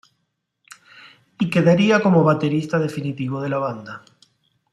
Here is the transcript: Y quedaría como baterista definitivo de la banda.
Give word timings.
Y 1.37 1.51
quedaría 1.51 2.01
como 2.01 2.23
baterista 2.23 2.79
definitivo 2.79 3.39
de 3.39 3.49
la 3.49 3.59
banda. 3.59 4.03